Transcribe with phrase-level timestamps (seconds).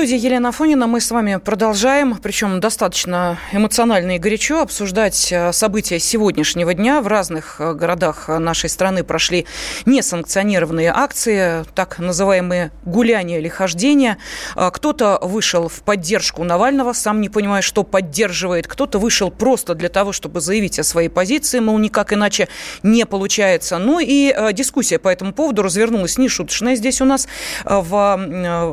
[0.00, 0.86] студии Елена Афонина.
[0.86, 7.02] Мы с вами продолжаем, причем достаточно эмоционально и горячо, обсуждать э, события сегодняшнего дня.
[7.02, 9.44] В разных э, городах нашей страны прошли
[9.84, 14.16] несанкционированные акции, так называемые гуляния или хождения.
[14.56, 18.66] Э, кто-то вышел в поддержку Навального, сам не понимая, что поддерживает.
[18.66, 22.48] Кто-то вышел просто для того, чтобы заявить о своей позиции, мол, никак иначе
[22.82, 23.76] не получается.
[23.76, 27.28] Ну и дискуссия по этому поводу развернулась нешуточная здесь у нас
[27.66, 28.70] в,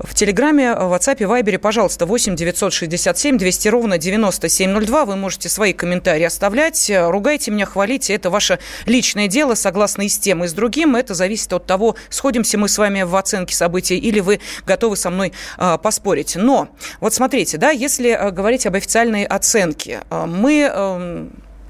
[0.00, 5.04] в Телеграме в WhatsApp, Viber, пожалуйста, 8 967 200 ровно 9702.
[5.04, 6.90] Вы можете свои комментарии оставлять.
[6.90, 8.14] Ругайте меня, хвалите.
[8.14, 10.96] Это ваше личное дело, согласно и с тем, и с другим.
[10.96, 15.10] Это зависит от того, сходимся мы с вами в оценке событий или вы готовы со
[15.10, 16.36] мной э, поспорить.
[16.36, 16.68] Но
[17.00, 21.26] вот смотрите, да, если э, говорить об официальной оценке, э, мы э,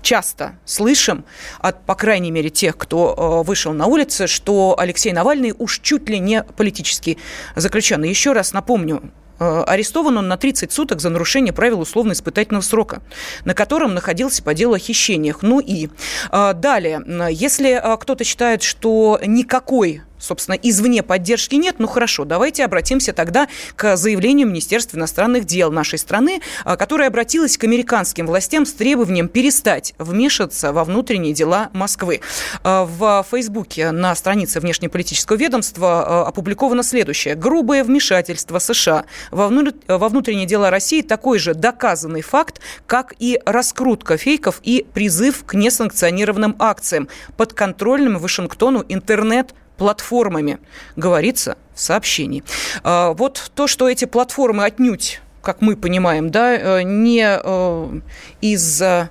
[0.07, 1.25] часто слышим
[1.59, 6.09] от, по крайней мере, тех, кто э, вышел на улицы, что Алексей Навальный уж чуть
[6.09, 7.19] ли не политический
[7.57, 8.09] заключенный.
[8.09, 9.03] Еще раз напомню,
[9.41, 13.03] э, арестован он на 30 суток за нарушение правил условно-испытательного срока,
[13.45, 15.43] на котором находился по делу о хищениях.
[15.43, 15.89] Ну и
[16.31, 23.13] э, далее, если кто-то считает, что никакой собственно, извне поддержки нет, ну хорошо, давайте обратимся
[23.13, 28.73] тогда к заявлению Министерства иностранных дел нашей страны, а, которое обратилось к американским властям с
[28.73, 32.21] требованием перестать вмешиваться во внутренние дела Москвы.
[32.63, 37.35] А, в Фейсбуке на странице внешнеполитического ведомства а, опубликовано следующее.
[37.35, 44.61] Грубое вмешательство США во, внутренние дела России такой же доказанный факт, как и раскрутка фейков
[44.63, 50.59] и призыв к несанкционированным акциям подконтрольным Вашингтону интернет платформами,
[50.97, 52.43] говорится в сообщении.
[52.83, 58.01] А, вот то, что эти платформы отнюдь, как мы понимаем, да, э, не э,
[58.41, 59.09] из э,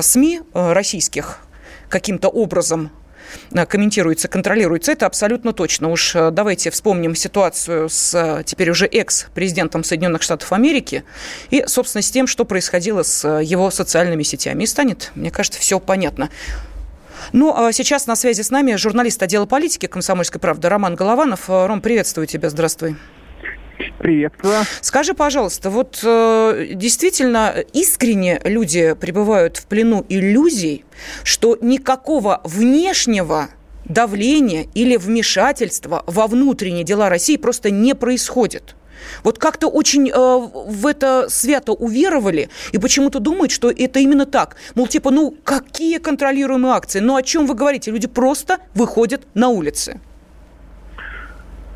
[0.00, 1.38] СМИ российских
[1.88, 2.90] каким-то образом
[3.68, 4.92] комментируется, контролируется.
[4.92, 5.90] Это абсолютно точно.
[5.90, 11.04] Уж давайте вспомним ситуацию с теперь уже экс-президентом Соединенных Штатов Америки
[11.50, 14.62] и, собственно, с тем, что происходило с его социальными сетями.
[14.62, 16.30] И станет, мне кажется, все понятно.
[17.32, 21.48] Ну, а сейчас на связи с нами журналист отдела политики «Комсомольской правды» Роман Голованов.
[21.48, 22.96] Э, Ром, приветствую тебя, здравствуй.
[23.98, 24.54] Приветствую.
[24.80, 30.84] Скажи, пожалуйста, вот э, действительно искренне люди пребывают в плену иллюзий,
[31.24, 33.48] что никакого внешнего
[33.84, 38.74] давления или вмешательства во внутренние дела России просто не происходит?
[39.24, 44.56] Вот как-то очень э, в это свято уверовали и почему-то думают, что это именно так.
[44.74, 47.00] Мол, типа, ну какие контролируемые акции?
[47.00, 47.90] Ну о чем вы говорите?
[47.90, 50.00] Люди просто выходят на улицы.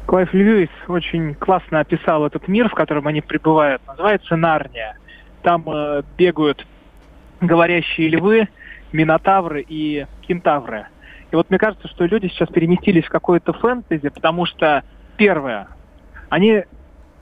[0.07, 3.81] Клайв Льюис очень классно описал этот мир, в котором они пребывают.
[3.87, 4.97] Называется Нарния.
[5.43, 6.67] Там э, бегают
[7.41, 8.49] говорящие львы,
[8.93, 10.87] минотавры и кентавры.
[11.31, 14.83] И вот мне кажется, что люди сейчас переместились в какое-то фэнтези, потому что,
[15.17, 15.69] первое,
[16.29, 16.65] они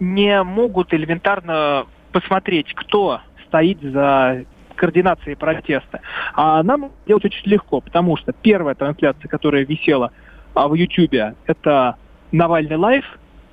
[0.00, 4.44] не могут элементарно посмотреть, кто стоит за
[4.76, 6.00] координацией протеста.
[6.34, 10.12] А нам делать очень легко, потому что первая трансляция, которая висела
[10.54, 11.96] а, в Ютьюбе, это
[12.30, 13.04] Навальный Live,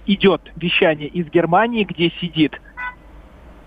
[0.06, 2.62] идет вещание из Германии, где сидит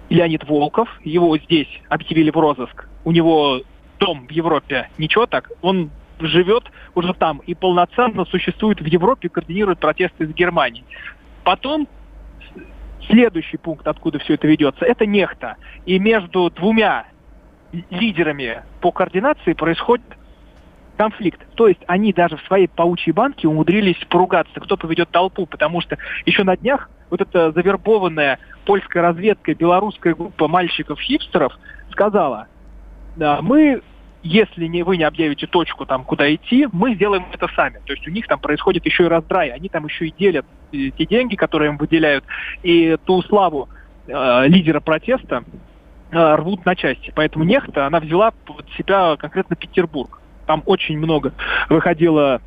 [0.08, 3.62] Леонид Волков, его здесь объявили в розыск, у него
[3.98, 5.90] дом в Европе, ничего так, он
[6.20, 6.64] живет
[6.94, 10.84] уже там и полноценно существует в Европе, координирует протесты из Германии.
[11.44, 11.88] Потом
[13.08, 15.56] Следующий пункт, откуда все это ведется, это нехта.
[15.86, 17.06] И между двумя
[17.90, 20.04] лидерами по координации происходит
[20.96, 21.40] конфликт.
[21.54, 25.96] То есть они даже в своей паучьей банке умудрились поругаться, кто поведет толпу, потому что
[26.26, 31.58] еще на днях вот эта завербованная польская разведка, белорусская группа мальчиков-хипстеров
[31.90, 32.48] сказала,
[33.16, 33.82] да, мы
[34.22, 37.80] если не, вы не объявите точку, там, куда идти, мы сделаем это сами.
[37.86, 39.50] То есть у них там происходит еще и раздрай.
[39.50, 42.24] Они там еще и делят э, те деньги, которые им выделяют,
[42.62, 43.68] и ту славу
[44.06, 45.44] э, лидера протеста
[46.10, 47.12] э, рвут на части.
[47.14, 50.20] Поэтому нехта, она взяла под себя конкретно Петербург.
[50.46, 51.32] Там очень много
[51.68, 52.40] выходило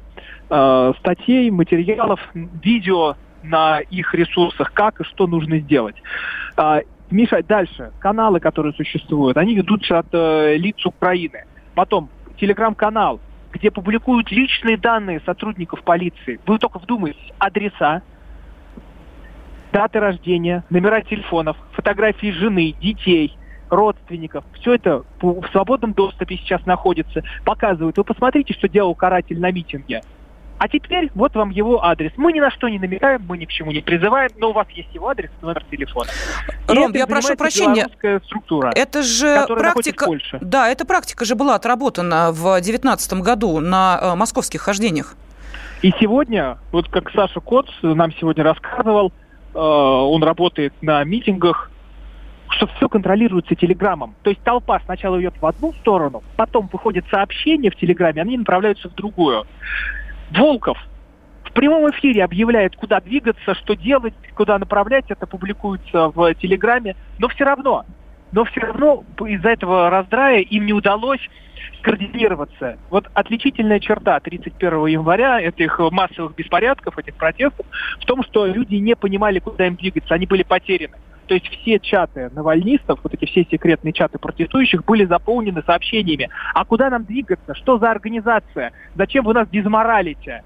[0.49, 5.95] э, статей, материалов, видео на их ресурсах, как и что нужно сделать.
[6.57, 6.81] Э,
[7.11, 7.91] Миша, дальше.
[7.99, 11.45] Каналы, которые существуют, они ведутся от э, лиц Украины.
[11.75, 13.19] Потом телеграм-канал,
[13.51, 16.39] где публикуют личные данные сотрудников полиции.
[16.45, 18.01] Вы только вдумайтесь, адреса,
[19.71, 23.37] даты рождения, номера телефонов, фотографии жены, детей,
[23.69, 24.43] родственников.
[24.59, 27.23] Все это в свободном доступе сейчас находится.
[27.45, 27.97] Показывают.
[27.97, 30.01] Вы посмотрите, что делал каратель на митинге.
[30.61, 32.11] А теперь вот вам его адрес.
[32.17, 34.67] Мы ни на что не намекаем, мы ни к чему не призываем, но у вас
[34.69, 36.07] есть его адрес номер телефона.
[36.67, 37.87] Ром, я прошу прощения.
[38.25, 38.71] структура.
[38.75, 40.05] Это же практика.
[40.39, 45.15] Да, эта практика же была отработана в 2019 году на э, московских хождениях.
[45.81, 49.11] И сегодня, вот как Саша Коц нам сегодня рассказывал,
[49.55, 51.71] э, он работает на митингах,
[52.49, 54.13] что все контролируется телеграммом.
[54.21, 58.89] То есть толпа сначала идет в одну сторону, потом выходит сообщение в телеграме, они направляются
[58.89, 59.47] в другую.
[60.31, 60.77] Волков
[61.43, 67.27] в прямом эфире объявляет, куда двигаться, что делать, куда направлять, это публикуется в Телеграме, но
[67.27, 67.85] все равно,
[68.31, 71.19] но все равно из-за этого раздрая им не удалось
[71.79, 72.77] скоординироваться.
[72.89, 77.65] Вот отличительная черта 31 января этих массовых беспорядков, этих протестов,
[77.99, 80.95] в том, что люди не понимали, куда им двигаться, они были потеряны.
[81.31, 86.29] То есть все чаты навальнистов, вот эти все секретные чаты протестующих были заполнены сообщениями.
[86.53, 87.55] А куда нам двигаться?
[87.55, 88.73] Что за организация?
[88.95, 90.43] Зачем вы нас дезморалите?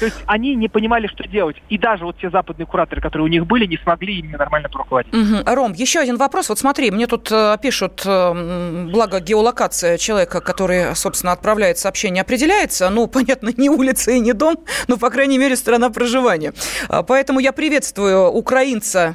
[0.00, 1.54] То есть они не понимали, что делать.
[1.68, 5.14] И даже вот те западные кураторы, которые у них были, не смогли ими нормально руководить.
[5.14, 5.54] Угу.
[5.54, 6.48] Ром, еще один вопрос.
[6.48, 12.90] Вот смотри, мне тут э, пишут, э, благо геолокация человека, который, собственно, отправляет сообщение, определяется.
[12.90, 14.56] Ну, понятно, не улица и не дом,
[14.88, 16.54] но, по крайней мере, страна проживания.
[16.88, 19.14] А, поэтому я приветствую украинца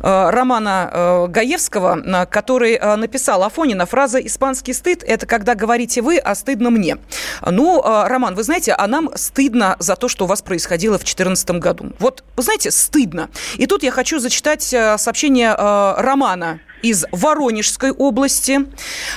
[0.00, 3.86] романа э, Гаевского, э, который написал Афонина.
[3.86, 6.98] Фраза «испанский стыд»– это когда говорите вы, а стыдно мне.
[7.44, 11.50] Ну, Роман, вы знаете, а нам стыдно за то, что у вас происходило в 2014
[11.52, 11.92] году.
[11.98, 13.30] Вот, вы знаете, стыдно.
[13.56, 18.60] И тут я хочу зачитать сообщение Романа из Воронежской области,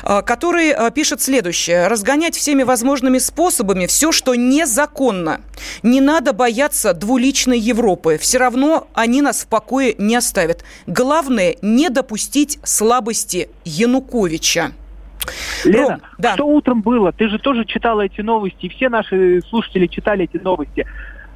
[0.04, 1.88] э, который э, пишет следующее.
[1.88, 5.42] Разгонять всеми возможными способами все, что незаконно.
[5.84, 8.18] Не надо бояться двуличной Европы.
[8.20, 10.64] Все равно они нас в покое не оставят.
[10.88, 14.72] Главное, не допустить слабости Януковича.
[15.66, 16.34] Лена, Ром, да.
[16.34, 17.12] что утром было?
[17.12, 20.86] Ты же тоже читала эти новости, все наши слушатели читали эти новости.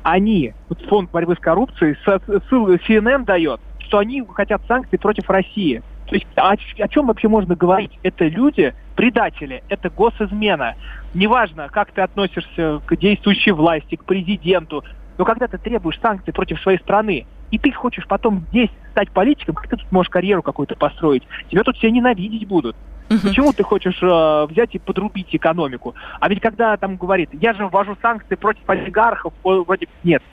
[0.04, 5.82] Они, вот фонд борьбы с коррупцией, ссылку CNN дает, что они хотят санкций против России.
[6.08, 7.92] То есть о, о чем вообще можно говорить?
[8.04, 10.76] Это люди, предатели, это госизмена.
[11.14, 14.84] Неважно, как ты относишься к действующей власти, к президенту,
[15.18, 19.56] но когда ты требуешь санкций против своей страны, и ты хочешь потом здесь стать политиком,
[19.56, 21.24] как ты тут можешь карьеру какую-то построить?
[21.50, 22.76] Тебя тут все ненавидеть будут.
[23.10, 25.96] uh Почему ты хочешь э, взять и подрубить экономику?
[26.20, 30.24] А ведь когда там говорит, я же ввожу санкции против олигархов, вроде нет.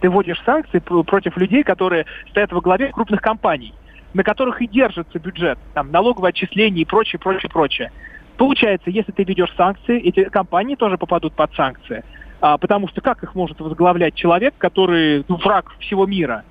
[0.00, 3.74] Ты вводишь санкции против людей, которые стоят во главе крупных компаний
[4.14, 7.92] на которых и держится бюджет, там, налоговые отчисления и прочее, прочее, прочее.
[8.36, 12.04] Получается, если ты ведешь санкции, эти компании тоже попадут под санкции.
[12.40, 16.44] А, потому что как их может возглавлять человек, который ну, враг всего мира?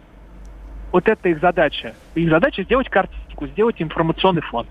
[0.91, 1.93] Вот это их задача.
[2.15, 4.65] Их задача сделать картинку, сделать информационный фон.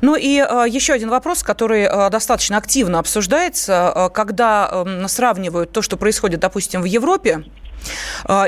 [0.00, 5.72] Ну и э, еще один вопрос, который э, достаточно активно обсуждается, э, когда э, сравнивают
[5.72, 7.44] то, что происходит, допустим, в Европе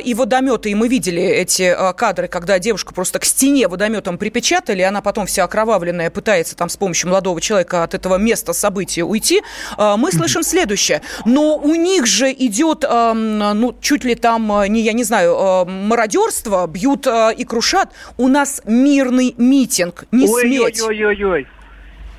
[0.04, 4.82] и водометы, и мы видели эти а, кадры, когда девушку просто к стене водометом припечатали,
[4.82, 9.42] она потом вся окровавленная пытается там с помощью молодого человека от этого места события уйти.
[9.76, 11.02] А, мы слышим следующее.
[11.24, 17.06] Но у них же идет, ну, чуть ли там, не, я не знаю, мародерство, бьют
[17.06, 17.90] и крушат.
[18.16, 20.82] У нас мирный митинг, не ой, сметь.
[20.82, 21.46] Ой-ой-ой.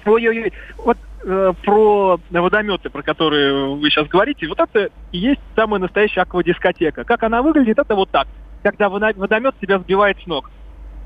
[0.05, 0.53] Ой-ой-ой.
[0.77, 6.21] Вот э, про водометы, про которые вы сейчас говорите, вот это и есть самая настоящая
[6.21, 7.03] аквадискотека.
[7.03, 8.27] Как она выглядит, это вот так.
[8.61, 10.49] Когда водомет тебя сбивает с ног.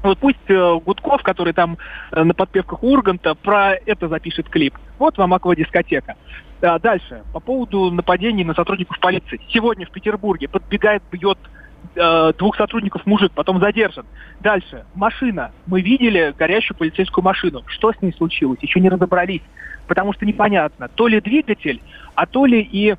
[0.03, 1.77] Вот пусть э, Гудков, который там
[2.11, 4.75] э, на подпевках Урганта, про это запишет клип.
[4.99, 6.15] Вот вам аквадискотека.
[6.61, 9.39] А дальше, по поводу нападений на сотрудников полиции.
[9.49, 11.37] Сегодня в Петербурге подбегает, бьет
[11.95, 14.05] э, двух сотрудников мужик, потом задержан.
[14.39, 15.51] Дальше, машина.
[15.65, 17.63] Мы видели горящую полицейскую машину.
[17.67, 18.59] Что с ней случилось?
[18.61, 19.41] Еще не разобрались
[19.87, 21.81] потому что непонятно, то ли двигатель,
[22.13, 22.95] а то ли и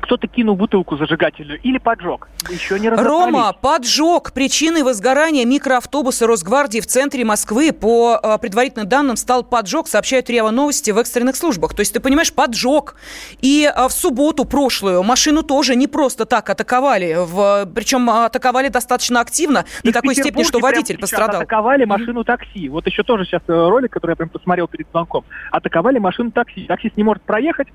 [0.00, 2.28] кто-то кинул бутылку зажигательную или поджег.
[2.50, 4.32] Еще не Рома, поджог.
[4.32, 10.50] Причиной возгорания микроавтобуса Росгвардии в центре Москвы по э, предварительным данным стал поджог, сообщают РИА
[10.50, 11.74] Новости в экстренных службах.
[11.74, 12.96] То есть, ты понимаешь, поджог.
[13.40, 17.16] И э, в субботу прошлую машину тоже не просто так атаковали.
[17.18, 21.40] В, причем атаковали достаточно активно, И до такой степени, что водитель пострадал.
[21.40, 22.68] атаковали машину такси.
[22.68, 25.24] Вот еще тоже сейчас э, ролик, который я прям посмотрел перед звонком.
[25.50, 26.66] Атаковали машину такси.
[26.66, 27.68] Таксист не может проехать,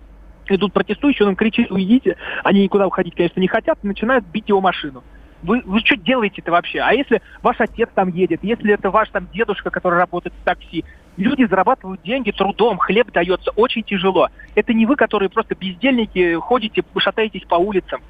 [0.47, 2.17] идут протестующие, он им кричит, уйдите.
[2.43, 5.03] Они никуда уходить, конечно, не хотят, и начинают бить его машину.
[5.43, 6.79] Вы, вы что делаете-то вообще?
[6.79, 10.85] А если ваш отец там едет, если это ваш там дедушка, который работает в такси,
[11.17, 14.29] люди зарабатывают деньги трудом, хлеб дается очень тяжело.
[14.55, 18.01] Это не вы, которые просто бездельники, ходите, шатаетесь по улицам,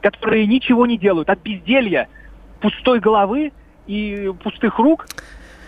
[0.00, 1.28] которые ничего не делают.
[1.28, 2.08] От безделья,
[2.60, 3.52] пустой головы
[3.86, 5.06] и пустых рук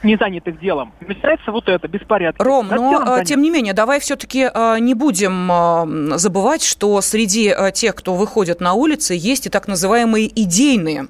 [0.03, 0.93] не занятых делом.
[1.01, 2.43] Начинается вот это, беспорядки.
[2.43, 7.55] Ром, но а, тем не менее, давай все-таки а, не будем а, забывать, что среди
[7.75, 11.09] тех, кто выходит на улицы, есть и так называемые идейные.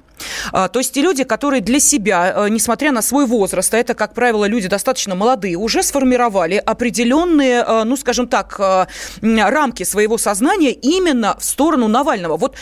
[0.51, 4.45] То есть те люди, которые для себя, несмотря на свой возраст, а это, как правило,
[4.45, 8.87] люди достаточно молодые, уже сформировали определенные, ну, скажем так,
[9.21, 12.37] рамки своего сознания именно в сторону Навального.
[12.37, 12.55] Вот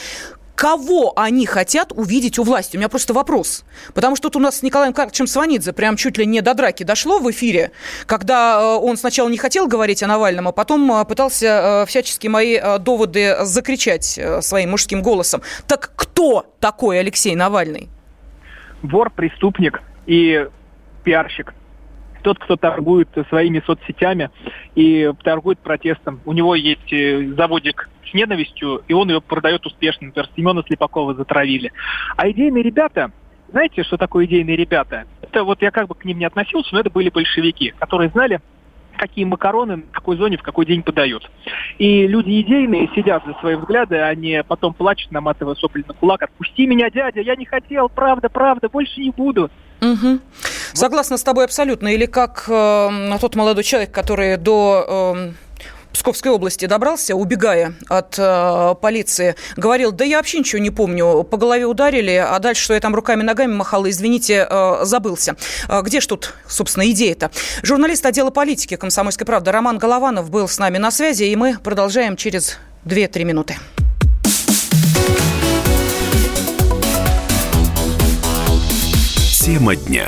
[0.59, 2.75] кого они хотят увидеть у власти?
[2.75, 3.63] У меня просто вопрос.
[3.93, 6.83] Потому что тут у нас с Николаем Карловичем Сванидзе прям чуть ли не до драки
[6.83, 7.71] дошло в эфире,
[8.05, 12.27] когда э, он сначала не хотел говорить о Навальном, а потом э, пытался э, всячески
[12.27, 15.41] мои доводы закричать своим мужским голосом.
[15.65, 17.87] Так кто такой Алексей Навальный?
[18.81, 20.45] Вор, преступник и
[21.05, 21.53] пиарщик
[22.21, 24.29] тот, кто торгует своими соцсетями
[24.75, 26.19] и торгует протестом.
[26.25, 26.93] У него есть
[27.37, 30.07] заводик с ненавистью, и он ее продает успешно.
[30.07, 31.71] Например, Семена Слепакова затравили.
[32.15, 33.11] А идейные ребята,
[33.51, 35.05] знаете, что такое идейные ребята?
[35.21, 38.39] Это вот я как бы к ним не относился, но это были большевики, которые знали,
[38.99, 41.29] какие макароны в какой зоне в какой день подают.
[41.77, 46.23] И люди идейные сидят за свои взгляды, они потом плачут, наматывая сопли на кулак.
[46.23, 49.49] «Отпусти меня, дядя, я не хотел, правда, правда, больше не буду».
[49.81, 50.19] Угу.
[50.73, 51.87] Согласна с тобой абсолютно.
[51.87, 55.15] Или как э, тот молодой человек, который до...
[55.15, 55.31] Э,
[55.93, 61.37] Псковской области добрался, убегая от э, полиции, говорил, да я вообще ничего не помню, по
[61.37, 65.35] голове ударили, а дальше, что я там руками-ногами махала, извините, э, забылся.
[65.67, 67.31] Э, где ж тут, собственно, идея-то?
[67.63, 72.15] Журналист отдела политики «Комсомольской правды» Роман Голованов был с нами на связи, и мы продолжаем
[72.15, 73.55] через 2-3 минуты.
[79.31, 80.07] Тема дня.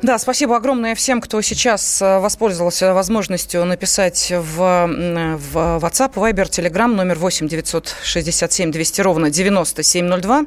[0.00, 6.86] Да, спасибо огромное всем, кто сейчас э, воспользовался возможностью написать в, в WhatsApp, Viber, Telegram,
[6.86, 10.44] номер 8 967 200 ровно 9702.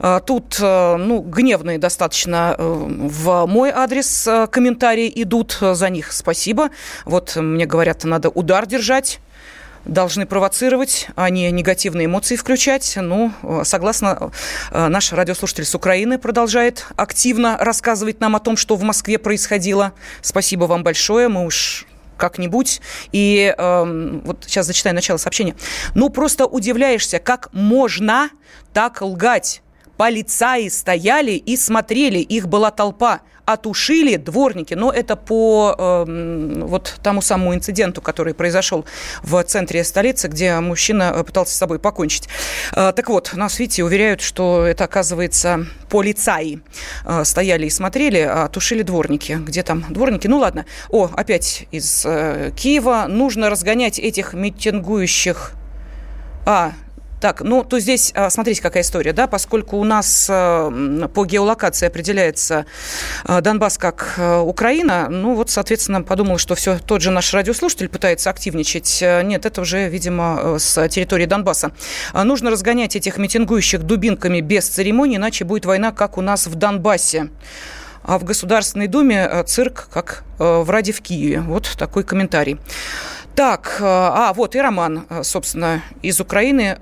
[0.00, 6.70] Э, тут, э, ну, гневные достаточно в мой адрес комментарии идут, за них спасибо.
[7.04, 9.20] Вот мне говорят, надо удар держать
[9.84, 12.94] должны провоцировать, а не негативные эмоции включать.
[12.96, 13.32] Ну,
[13.64, 14.30] согласно
[14.70, 19.92] э, наш радиослушатель с Украины продолжает активно рассказывать нам о том, что в Москве происходило.
[20.22, 21.28] Спасибо вам большое.
[21.28, 21.86] Мы уж
[22.16, 22.80] как-нибудь.
[23.12, 25.56] И э, вот сейчас зачитаю начало сообщения.
[25.94, 28.30] Ну, просто удивляешься, как можно
[28.72, 29.62] так лгать.
[29.96, 37.20] Полицаи стояли и смотрели, их была толпа отушили дворники, но это по э, вот тому
[37.20, 38.84] самому инциденту, который произошел
[39.22, 42.28] в центре столицы, где мужчина э, пытался с собой покончить.
[42.72, 46.62] Э, так вот, нас, видите, уверяют, что это, оказывается, полицаи
[47.04, 49.32] э, стояли и смотрели, а тушили дворники.
[49.32, 50.26] Где там дворники?
[50.26, 50.64] Ну ладно.
[50.88, 53.06] О, опять из э, Киева.
[53.08, 55.52] Нужно разгонять этих митингующих
[56.46, 56.72] а,
[57.24, 61.86] так, ну, то здесь, а, смотрите, какая история, да, поскольку у нас а, по геолокации
[61.86, 62.66] определяется
[63.24, 68.28] а, Донбасс как Украина, ну, вот, соответственно, подумал, что все тот же наш радиослушатель пытается
[68.28, 69.02] активничать.
[69.02, 71.70] Нет, это уже, видимо, с территории Донбасса.
[72.12, 77.30] Нужно разгонять этих митингующих дубинками без церемоний, иначе будет война, как у нас в Донбассе
[78.02, 81.40] а в Государственной Думе цирк, как в Раде в Киеве.
[81.40, 82.58] Вот такой комментарий.
[83.34, 86.80] Так, а вот и Роман, собственно, из Украины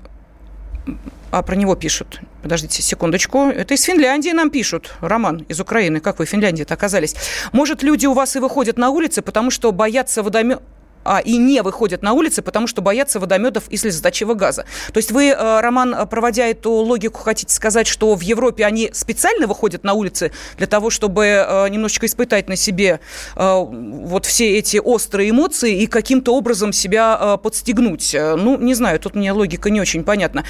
[1.31, 2.19] а про него пишут.
[2.43, 3.45] Подождите секундочку.
[3.47, 4.93] Это из Финляндии нам пишут.
[5.01, 5.99] Роман из Украины.
[5.99, 7.15] Как вы в Финляндии-то оказались?
[7.51, 10.61] Может, люди у вас и выходят на улицы, потому что боятся водомет
[11.03, 14.65] а, и не выходят на улицы, потому что боятся водометов и слезоточивого газа.
[14.91, 19.47] То есть вы, э, Роман, проводя эту логику, хотите сказать, что в Европе они специально
[19.47, 22.99] выходят на улицы для того, чтобы э, немножечко испытать на себе
[23.35, 28.13] э, вот все эти острые эмоции и каким-то образом себя подстегнуть?
[28.13, 30.43] Ну, не знаю, тут мне логика не очень понятна.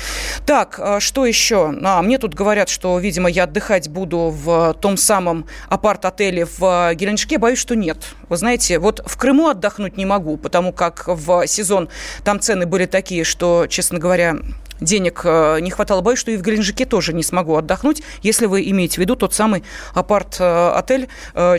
[0.46, 1.74] Так, что еще?
[1.84, 7.38] А, мне тут говорят, что, видимо, я отдыхать буду в том самом апарт-отеле в Геленджике.
[7.38, 7.98] Боюсь, что нет.
[8.30, 11.90] Вы знаете, вот в Крыму отдохнуть не могу, потому как в сезон
[12.24, 14.36] там цены были такие, что, честно говоря,
[14.84, 16.02] денег не хватало.
[16.02, 19.34] Боюсь, что и в Геленджике тоже не смогу отдохнуть, если вы имеете в виду тот
[19.34, 19.64] самый
[19.94, 21.08] апарт-отель,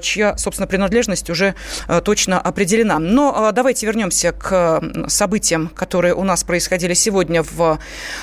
[0.01, 1.55] чья, собственно, принадлежность уже
[2.05, 2.99] точно определена.
[2.99, 7.79] Но давайте вернемся к событиям, которые у нас происходили сегодня в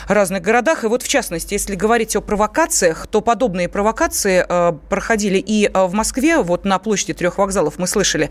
[0.08, 0.84] разных городах.
[0.84, 4.46] И вот, в частности, если говорить о провокациях, то подобные провокации
[4.90, 6.38] проходили и в Москве.
[6.38, 8.30] Вот на площади трех вокзалов мы слышали,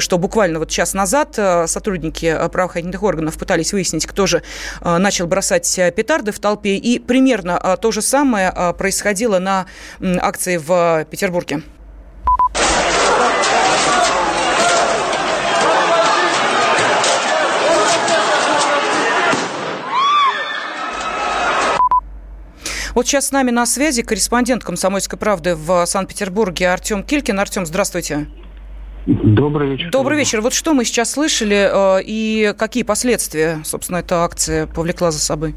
[0.00, 4.42] что буквально вот час назад сотрудники правоохранительных органов пытались выяснить, кто же
[4.82, 6.76] начал бросать петарды в толпе.
[6.76, 9.66] И примерно то же самое происходило на
[10.00, 11.62] акции в Петербурге.
[22.94, 27.38] Вот сейчас с нами на связи корреспондент «Комсомольской правды» в Санкт-Петербурге Артем Килькин.
[27.38, 28.26] Артем, здравствуйте.
[29.06, 29.90] Добрый вечер.
[29.90, 30.40] Добрый вечер.
[30.40, 35.54] Вот что мы сейчас слышали и какие последствия, собственно, эта акция повлекла за собой?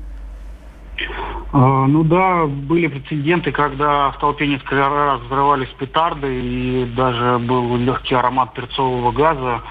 [1.53, 7.75] А, ну да, были прецеденты, когда в толпе несколько раз взрывались петарды и даже был
[7.77, 9.61] легкий аромат перцового газа.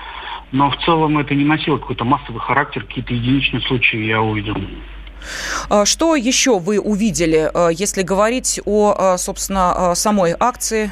[0.52, 4.56] Но в целом это не носило какой-то массовый характер, какие-то единичные случаи я увидел.
[5.68, 10.90] А что еще вы увидели, э, если говорить о, э, собственно, самой акции?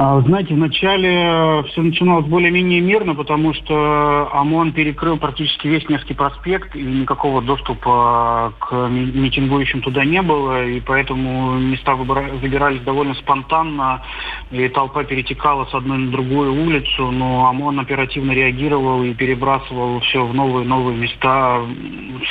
[0.00, 6.76] А, знаете, вначале все начиналось более-менее мирно, потому что ОМОН перекрыл практически весь Невский проспект,
[6.76, 14.04] и никакого доступа к митингующим туда не было, и поэтому места выбирались довольно спонтанно,
[14.52, 20.24] и толпа перетекала с одной на другую улицу, но ОМОН оперативно реагировал и перебрасывал все
[20.24, 21.60] в новые-новые места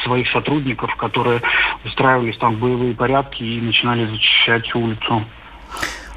[0.05, 1.41] своих сотрудников, которые
[1.83, 5.25] устраивались там в боевые порядки и начинали зачищать улицу.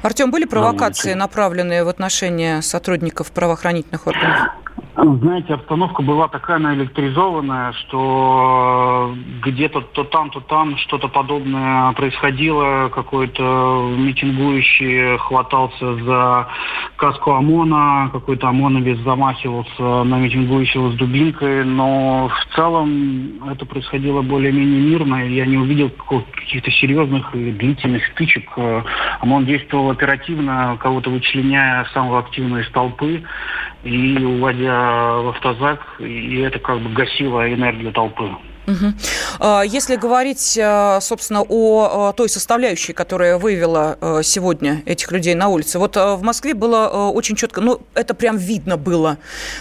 [0.01, 4.49] Артем, были провокации, направленные в отношении сотрудников правоохранительных органов?
[4.93, 12.89] Знаете, обстановка была такая наэлектризованная, что где-то то там, то там что-то подобное происходило.
[12.89, 16.47] Какой-то митингующий хватался за
[16.97, 21.63] каску ОМОНа, какой-то ОМОНовец замахивался на митингующего с дубинкой.
[21.63, 25.25] Но в целом это происходило более-менее мирно.
[25.25, 28.49] Я не увидел каких-то серьезных и длительных стычек.
[29.21, 33.23] ОМОН действовал оперативно, кого-то вычленяя самого активного из толпы
[33.83, 38.29] и уводя в автозак, и это как бы гасило энергию толпы.
[38.67, 39.63] Угу.
[39.65, 45.79] Если говорить, а, собственно, о а, той составляющей, которая вывела сегодня этих людей на улице,
[45.79, 49.17] вот в Москве было очень четко, ну, это прям видно было,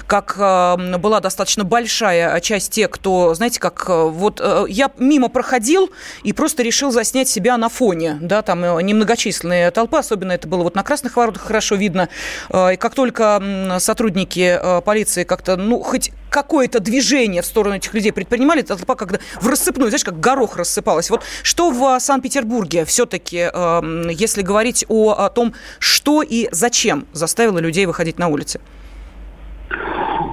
[0.06, 5.90] как была достаточно большая часть тех, кто, знаете, как вот я мимо проходил
[6.22, 10.74] и просто решил заснять себя на фоне, да, там немногочисленные толпы, особенно это было вот
[10.74, 12.08] на Красных Воротах хорошо видно,
[12.50, 18.62] и как только сотрудники полиции как-то, ну, хоть какое-то движение в сторону этих людей предпринимали,
[18.62, 21.10] толпа когда в рассыпную, знаешь, как горох рассыпалась.
[21.10, 27.58] Вот что в Санкт-Петербурге все-таки, э, если говорить о, о том, что и зачем заставило
[27.58, 28.60] людей выходить на улицы?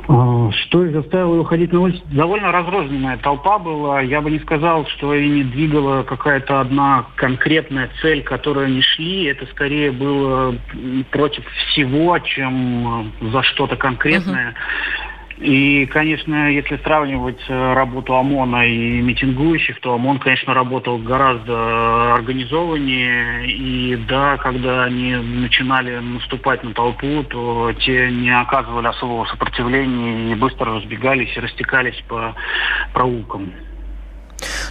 [0.09, 2.01] А, что их заставило выходить на улицу?
[2.11, 4.01] Довольно разрозненная толпа была.
[4.01, 9.25] Я бы не сказал, что ими двигала какая-то одна конкретная цель, которую они шли.
[9.25, 10.55] Это скорее было
[11.11, 14.51] против всего, чем за что-то конкретное.
[14.51, 15.06] Uh-huh.
[15.37, 23.47] И, конечно, если сравнивать э, работу ОМОНа и митингующих, то ОМОН, конечно, работал гораздо организованнее.
[23.47, 30.35] И да, когда они начинали наступать на толпу, то те не оказывали особого сопротивления и
[30.35, 32.35] быстро разбегались и растекались по
[32.93, 33.51] проулкам.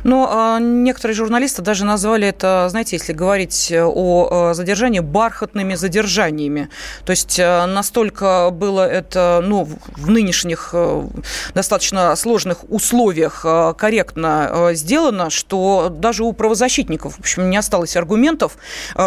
[0.04, 6.68] Но а, некоторые журналисты даже назвали это, знаете, если говорить о задержании, бархатными задержаниями.
[7.04, 11.06] То есть э, настолько было это ну, в нынешних э,
[11.54, 18.56] достаточно сложных условиях э, корректно сделано, что даже у правозащитников, в общем, не осталось аргументов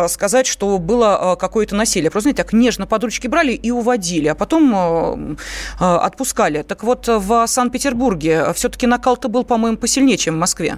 [0.08, 2.12] сказать, что было какое-то насилие.
[2.12, 5.38] Просто, знаете, так нежно под ручки брали и уводили, а потом
[5.80, 6.62] отпускали.
[6.64, 10.78] Так вот, в Санкт-Петербурге все-таки накал-то был, по-моему, посильнее, чем в Москве.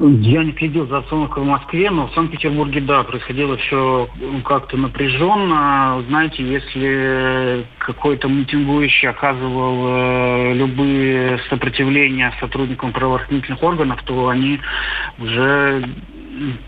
[0.00, 4.08] Я не следил за обстановкой в Москве, но в Санкт-Петербурге, да, происходило все
[4.44, 6.04] как-то напряженно.
[6.08, 14.60] Знаете, если какой-то митингующий оказывал э, любые сопротивления сотрудникам правоохранительных органов, то они
[15.18, 15.82] уже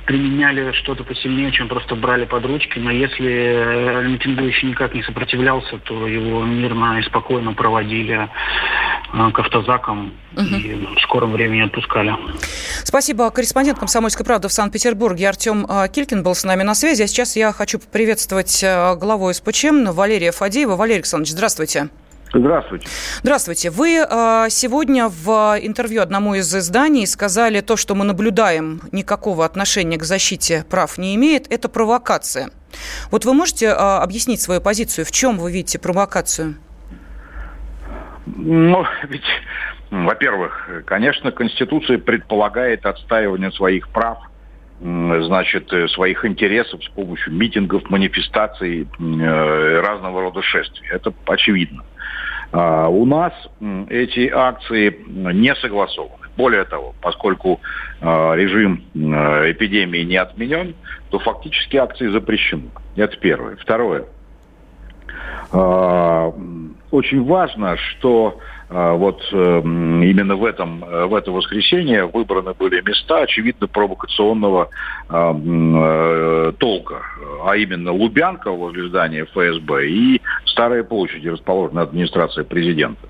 [0.07, 5.79] применяли что-то посильнее, чем просто брали под ручки, но если э, митингующий никак не сопротивлялся,
[5.79, 8.29] то его мирно и спокойно проводили
[9.13, 10.43] э, к автозакам угу.
[10.43, 12.15] и в скором времени отпускали.
[12.85, 13.31] Спасибо.
[13.31, 17.03] Корреспондент «Комсомольской правды» в Санкт-Петербурге Артем э, Килькин был с нами на связи.
[17.03, 18.65] А сейчас я хочу приветствовать
[18.99, 20.77] главу СПЧ Валерия Фадеева.
[20.77, 21.91] Валерий Александрович, здравствуйте.
[22.33, 22.87] Здравствуйте.
[23.23, 23.71] Здравствуйте.
[23.71, 29.99] Вы э, сегодня в интервью одному из изданий сказали, то, что мы наблюдаем, никакого отношения
[29.99, 32.51] к защите прав не имеет, это провокация.
[33.11, 35.07] Вот вы можете э, объяснить свою позицию?
[35.07, 36.55] В чем вы видите провокацию?
[38.27, 39.27] Ну, ведь,
[39.91, 44.19] во-первых, конечно, Конституция предполагает отстаивание своих прав,
[44.81, 50.87] значит, э, своих интересов с помощью митингов, манифестаций, разного рода шествий.
[50.93, 51.83] Это очевидно.
[52.53, 53.33] А у нас
[53.89, 56.27] эти акции не согласованы.
[56.37, 57.61] Более того, поскольку
[58.01, 60.75] а, режим а, эпидемии не отменен,
[61.11, 62.71] то фактически акции запрещены.
[62.97, 63.57] Это первое.
[63.57, 64.05] Второе.
[65.53, 72.81] Очень важно, что а, вот эм, именно в, этом, э, в это воскресенье выбраны были
[72.81, 74.71] места, очевидно, провокационного
[75.09, 77.03] а, э, толка,
[77.45, 80.21] а именно Лубянка возле здания ФСБ и
[80.61, 83.09] Старая площадь, расположенная администрация президента.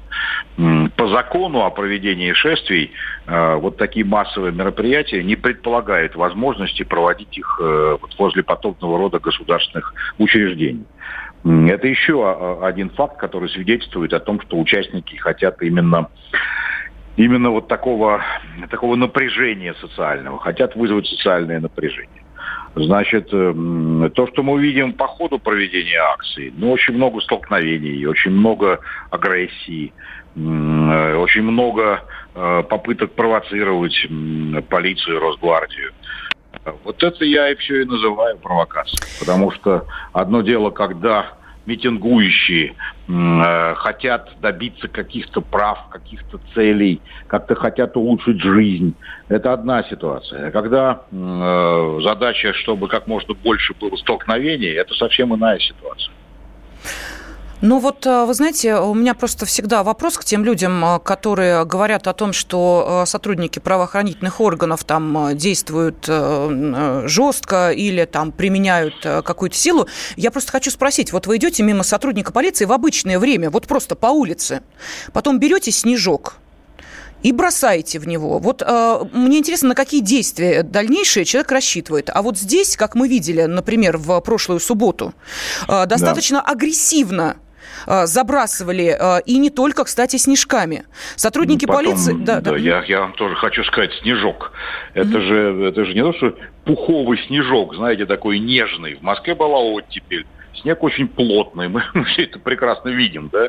[0.97, 2.93] По закону о проведении шествий
[3.27, 9.95] а, вот такие массовые мероприятия не предполагают возможности проводить их э, возле подобного рода государственных
[10.19, 10.85] учреждений.
[11.45, 16.11] Это еще один факт, который свидетельствует о том, что участники хотят именно
[17.17, 18.23] именно вот такого,
[18.71, 22.23] такого напряжения социального, хотят вызвать социальное напряжение.
[22.77, 28.31] Значит, эм, то, что мы видим по ходу проведения акции, ну, очень много столкновений, очень
[28.31, 28.79] много
[29.11, 29.93] агрессии,
[30.37, 34.07] э, очень много э, попыток провоцировать
[34.69, 35.91] полицию, Росгвардию.
[36.85, 39.03] Вот это я и все и называю провокацией.
[39.19, 41.33] Потому что одно дело, когда
[41.67, 42.75] митингующие
[43.09, 48.95] э, хотят добиться каких-то прав, каких-то целей, как-то хотят улучшить жизнь.
[49.29, 50.51] Это одна ситуация.
[50.51, 56.13] Когда э, задача, чтобы как можно больше было столкновений, это совсем иная ситуация.
[57.63, 61.67] Ну вот, э, вы знаете, у меня просто всегда вопрос к тем людям, э, которые
[61.67, 69.57] говорят о том, что э, сотрудники правоохранительных органов там действуют жестко или там применяют какую-то
[69.57, 69.87] силу.
[70.17, 73.95] Я просто хочу спросить, вот вы идете мимо сотрудника полиции в обычное время, вот просто
[73.95, 74.63] по улице,
[75.13, 76.37] потом берете снежок,
[77.23, 78.39] и бросаете в него.
[78.39, 82.09] Вот э, мне интересно, на какие действия дальнейшие человек рассчитывает.
[82.13, 85.13] А вот здесь, как мы видели, например, в прошлую субботу,
[85.69, 86.53] э, достаточно да.
[86.53, 87.37] агрессивно
[87.87, 90.85] забрасывали, э, и не только, кстати, снежками.
[91.17, 92.13] Сотрудники Потом, полиции...
[92.19, 92.57] Да, да, да.
[92.57, 94.53] Я, я вам тоже хочу сказать, снежок.
[94.95, 95.21] Это, mm-hmm.
[95.21, 98.95] же, это же не то, что пуховый снежок, знаете, такой нежный.
[98.95, 100.27] В Москве была оттепель.
[100.63, 103.49] Снег очень плотный, мы все это прекрасно видим, да.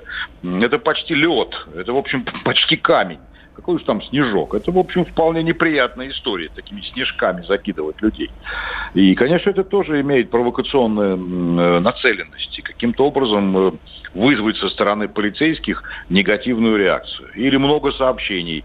[0.65, 3.19] Это почти лед, это, в общем, почти камень
[3.55, 4.53] какой уж там снежок.
[4.53, 8.29] Это, в общем, вполне неприятная история, такими снежками закидывать людей.
[8.93, 12.57] И, конечно, это тоже имеет провокационную э, нацеленность.
[12.57, 13.71] И каким-то образом э,
[14.13, 17.29] вызвать со стороны полицейских негативную реакцию.
[17.35, 18.63] Или много сообщений.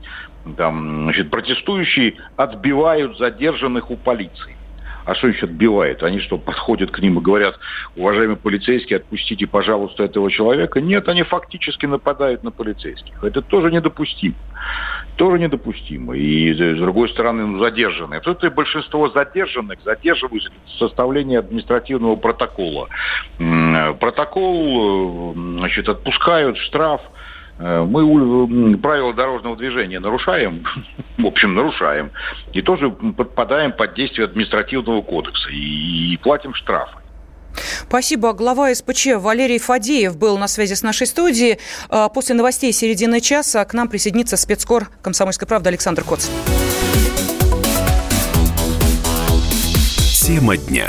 [0.57, 4.56] Там, значит, протестующие отбивают задержанных у полиции.
[5.07, 6.03] А что еще отбивает?
[6.03, 7.59] Они что, подходят к ним и говорят,
[7.95, 10.81] уважаемые полицейские, отпустите, пожалуйста, этого человека?
[10.81, 13.23] Нет, они фактически нападают на полицейских.
[13.23, 14.35] Это тоже недопустимо.
[15.16, 16.14] Тоже недопустимо.
[16.16, 18.21] И, с другой стороны, ну, задержанные.
[18.21, 22.88] Тут и большинство задержанных задерживаются в составлении административного протокола.
[23.38, 27.01] Протокол, э, значит, отпускают штраф,
[27.59, 30.64] мы правила дорожного движения нарушаем,
[31.19, 32.11] в общем, нарушаем,
[32.53, 36.99] и тоже подпадаем под действие административного кодекса и платим штрафы.
[37.88, 38.33] Спасибо.
[38.33, 41.59] Глава СПЧ Валерий Фадеев был на связи с нашей студией.
[41.88, 46.29] А, после новостей середины часа к нам присоединится спецкор «Комсомольской правды» Александр Коц.
[50.27, 50.88] Тема дня.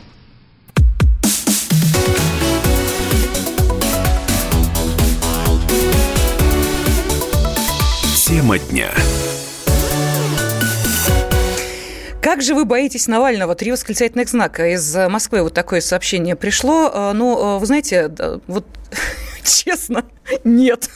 [8.51, 8.91] Тема дня.
[12.21, 13.55] Как же вы боитесь Навального?
[13.55, 14.67] Три восклицательных знака.
[14.67, 17.13] Из Москвы вот такое сообщение пришло.
[17.13, 18.11] Ну, вы знаете,
[18.47, 18.65] вот
[19.43, 20.03] Честно,
[20.43, 20.89] нет.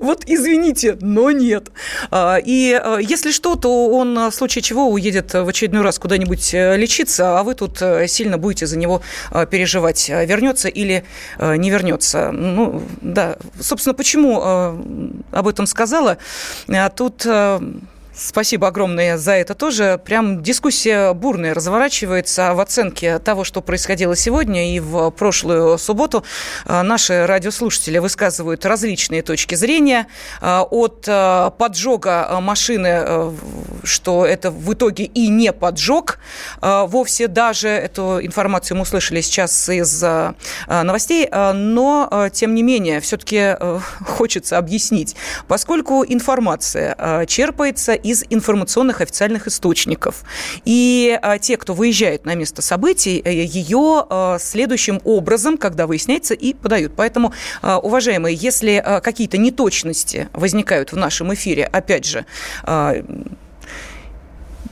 [0.00, 1.70] Вот извините, но нет.
[2.10, 6.54] А, и а, если что, то он в случае чего уедет в очередной раз куда-нибудь
[6.54, 11.04] э, лечиться, а вы тут э, сильно будете за него а, переживать, вернется или
[11.40, 12.30] не вернется.
[12.32, 16.18] Ну, да, собственно, почему об этом сказала?
[16.96, 17.26] Тут
[18.14, 19.98] Спасибо огромное за это тоже.
[20.04, 26.22] Прям дискуссия бурная разворачивается в оценке того, что происходило сегодня и в прошлую субботу.
[26.66, 30.08] А, наши радиослушатели высказывают различные точки зрения.
[30.42, 33.32] А, от а, поджога машины,
[33.82, 36.18] что это в итоге и не поджог
[36.60, 37.68] вовсе даже.
[37.68, 40.04] Эту информацию мы услышали сейчас из
[40.66, 41.28] новостей.
[41.32, 43.56] Но, тем не менее, все-таки
[44.06, 45.16] хочется объяснить.
[45.48, 50.24] Поскольку информация черпается из информационных официальных источников.
[50.64, 56.34] И а, те, кто выезжает на место событий, э, ее а, следующим образом, когда выясняется,
[56.34, 56.92] и подают.
[56.96, 62.24] Поэтому, а, уважаемые, если какие-то неточности возникают в нашем эфире, опять же,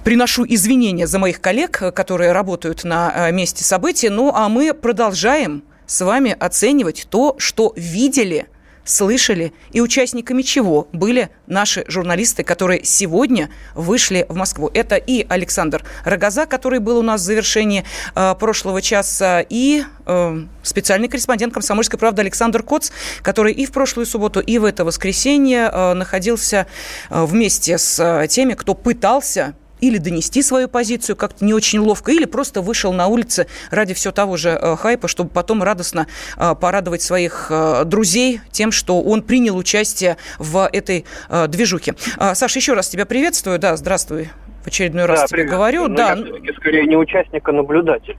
[0.04, 4.08] приношу извинения за моих коллег, которые работают на месте событий.
[4.08, 8.46] Ну, а мы продолжаем с вами оценивать то, что видели–
[8.90, 14.70] слышали и участниками чего были наши журналисты, которые сегодня вышли в Москву.
[14.74, 20.44] Это и Александр Рогоза, который был у нас в завершении э, прошлого часа, и э,
[20.62, 22.90] специальный корреспондент «Комсомольской правды» Александр Коц,
[23.22, 26.66] который и в прошлую субботу, и в это воскресенье э, находился
[27.08, 32.12] э, вместе с э, теми, кто пытался или донести свою позицию как-то не очень ловко,
[32.12, 36.54] или просто вышел на улицы ради все того же э, хайпа, чтобы потом радостно э,
[36.54, 41.04] порадовать своих э, друзей тем, что он принял участие в этой
[41.48, 41.94] движухе.
[42.34, 43.58] Саша, еще раз тебя приветствую.
[43.58, 44.30] Да, здравствуй
[44.62, 45.50] в очередной раз да, тебе привет.
[45.52, 45.88] говорю.
[45.88, 46.16] Но да.
[46.42, 48.16] Я скорее не участник, а наблюдатель.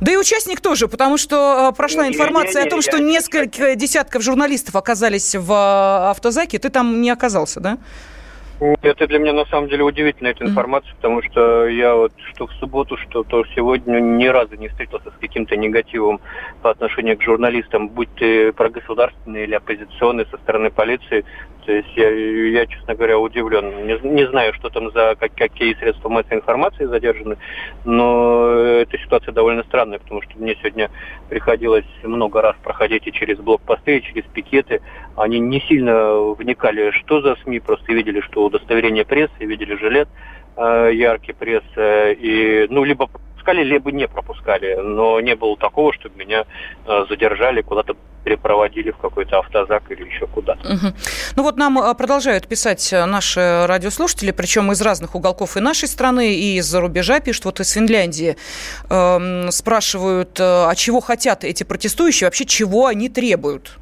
[0.00, 3.74] Да и участник тоже, потому что прошла не, информация не, не, о том, что несколько
[3.76, 6.58] десятков журналистов оказались в автозаке.
[6.58, 7.78] Ты там не оказался, да?
[8.82, 12.52] Это для меня на самом деле удивительная эта информация, потому что я вот что в
[12.54, 16.20] субботу, что то сегодня ни разу не встретился с каким-то негативом
[16.60, 21.24] по отношению к журналистам, будь ты прогосударственный или оппозиционный со стороны полиции.
[21.68, 23.86] То есть я, я честно говоря, удивлен.
[23.86, 27.36] Не, не знаю, что там за как, какие средства массовой информации задержаны,
[27.84, 30.90] но эта ситуация довольно странная, потому что мне сегодня
[31.28, 34.80] приходилось много раз проходить и через блокпосты, и через пикеты.
[35.14, 40.08] Они не сильно вникали, что за СМИ, просто видели, что удостоверение прессы, видели жилет
[40.56, 44.74] э, яркий прессы, и, ну, либо пропускали, либо не пропускали.
[44.76, 46.46] Но не было такого, чтобы меня
[46.86, 47.94] э, задержали, куда-то
[48.28, 50.68] перепроводили в какой-то автозак или еще куда-то.
[50.68, 50.86] Угу.
[51.36, 55.88] Ну вот нам э, продолжают писать э, наши радиослушатели, причем из разных уголков и нашей
[55.88, 58.36] страны, и из-за рубежа пишут, вот из Финляндии
[58.90, 63.78] э, спрашивают, а чего хотят эти протестующие, вообще чего они требуют?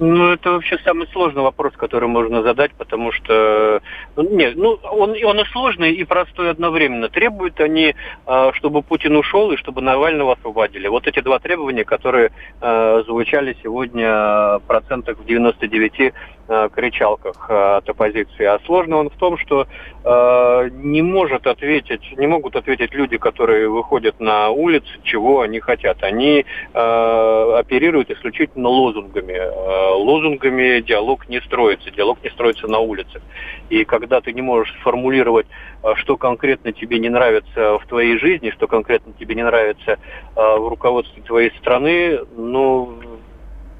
[0.00, 3.80] Ну, это вообще самый сложный вопрос, который можно задать, потому что,
[4.14, 7.08] ну, нет, ну, он, он и сложный, и простой одновременно.
[7.08, 10.86] Требуют они, а, чтобы Путин ушел и чтобы Навального освободили.
[10.86, 12.30] Вот эти два требования, которые
[12.60, 16.12] э, звучали сегодня процентах в 99
[16.48, 18.44] э, кричалках от оппозиции.
[18.44, 19.66] А сложно он в том, что
[20.04, 26.02] э, не может ответить, не могут ответить люди, которые выходят на улицы, чего они хотят.
[26.02, 29.34] Они э, оперируют исключительно лозунгами.
[29.34, 33.22] Э, лозунгами диалог не строится, диалог не строится на улицах.
[33.68, 35.46] И когда ты не можешь сформулировать,
[35.82, 39.96] э, что конкретно тебе не нравится в твоей жизни, что конкретно тебе не нравится э,
[40.36, 42.98] в руководстве твоей страны, ну,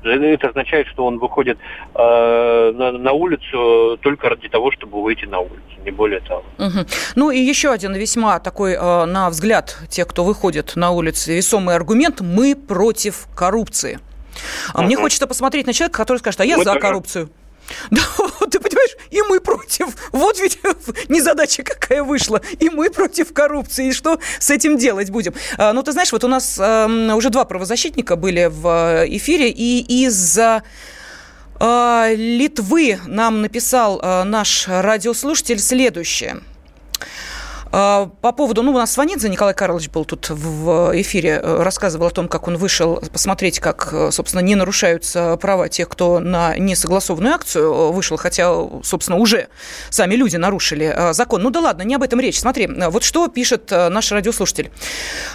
[0.02, 1.58] это означает, что он выходит
[1.94, 6.44] э, на, на улицу только ради того, чтобы выйти на улицу, не более того.
[6.58, 6.86] Угу.
[7.16, 11.74] Ну и еще один весьма такой, э, на взгляд тех, кто выходит на улицы, весомый
[11.74, 13.98] аргумент– мы против коррупции.
[14.72, 14.86] А угу.
[14.86, 17.30] мне хочется посмотреть на человека, который скажет, а я мы за коррупцию.
[17.90, 18.02] Да,
[18.50, 19.88] ты понимаешь, и мы против.
[20.12, 20.58] Вот ведь
[21.08, 22.40] незадача какая вышла.
[22.58, 23.88] И мы против коррупции.
[23.88, 25.34] И что с этим делать будем?
[25.56, 29.50] А, ну, ты знаешь, вот у нас э, уже два правозащитника были в э, эфире,
[29.50, 30.62] и из-за
[31.60, 36.40] э, Литвы нам написал э, наш радиослушатель следующее–
[37.00, 37.06] а,
[37.70, 42.10] по поводу, ну, у нас Сванидзе Николай Карлович был тут в эфире, э, рассказывал о
[42.10, 47.34] том, как он вышел посмотреть, как, э, собственно, не нарушаются права тех, кто на несогласованную
[47.34, 48.52] акцию э, вышел, хотя,
[48.82, 49.48] собственно, уже
[49.90, 51.42] сами люди нарушили закон.
[51.42, 52.40] Ну да ладно, не об этом речь.
[52.40, 54.70] Смотри, вот что пишет наш радиослушатель.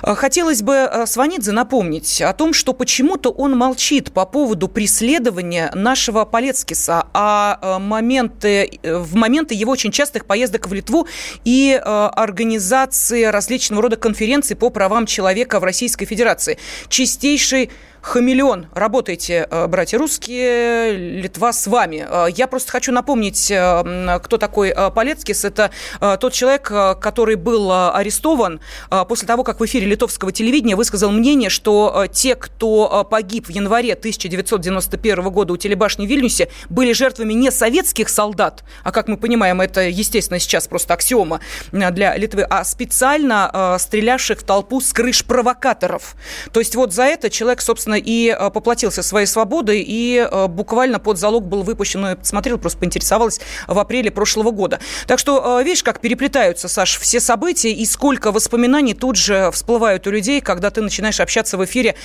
[0.01, 7.07] Хотелось бы Сванидзе напомнить о том, что почему-то он молчит по поводу преследования нашего Полецкиса,
[7.13, 11.07] а моменты, в моменты его очень частых поездок в Литву
[11.43, 11.79] и
[12.23, 16.57] организации различного рода конференций по правам человека в Российской Федерации.
[16.89, 17.69] Чистейший
[18.03, 18.67] хамелеон.
[18.73, 22.05] Работайте, э, братья русские, Литва с вами.
[22.07, 25.45] Э, я просто хочу напомнить, э, кто такой Полецкис.
[25.45, 25.71] Это
[26.19, 26.63] тот человек,
[26.99, 28.59] который был арестован
[29.07, 33.93] после того, как в эфире литовского телевидения высказал мнение, что те, кто погиб в январе
[33.93, 39.61] 1991 года у телебашни в Вильнюсе, были жертвами не советских солдат, а, как мы понимаем,
[39.61, 41.39] это, естественно, сейчас просто аксиома
[41.71, 46.15] для Литвы, а специально стрелявших в толпу с крыш провокаторов.
[46.51, 50.47] То есть вот за это человек, собственно, собственно, и э, поплатился своей свободой, и э,
[50.47, 54.79] буквально под залог был выпущен, ну, я посмотрела, просто поинтересовалась, в апреле прошлого года.
[55.07, 60.07] Так что, э, видишь, как переплетаются, Саш, все события, и сколько воспоминаний тут же всплывают
[60.07, 61.95] у людей, когда ты начинаешь общаться в эфире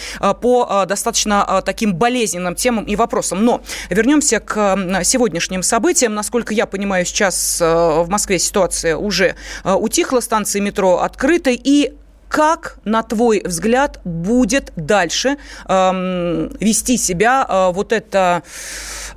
[0.41, 3.45] по достаточно таким болезненным темам и вопросам.
[3.45, 6.15] Но вернемся к сегодняшним событиям.
[6.15, 11.93] Насколько я понимаю, сейчас в Москве ситуация уже утихла, станции метро открыты, и
[12.29, 15.37] как, на твой взгляд, будет дальше
[15.69, 18.43] эм, вести себя э, вот это,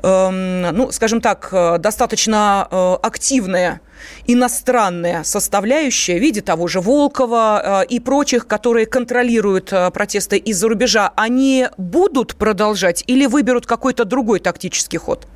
[0.01, 3.81] эм, ну, скажем так, э, достаточно э, активная
[4.25, 10.69] иностранная составляющая в виде того же Волкова э, и прочих, которые контролируют э, протесты из-за
[10.69, 15.27] рубежа, они будут продолжать или выберут какой-то другой тактический ход?